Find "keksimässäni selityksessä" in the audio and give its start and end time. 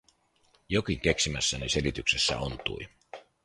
0.99-2.37